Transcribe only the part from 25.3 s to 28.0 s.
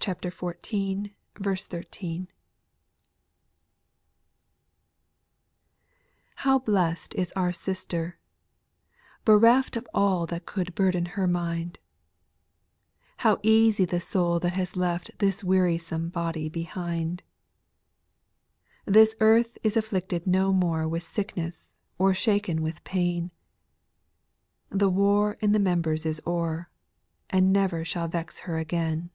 in the members is o'er, And never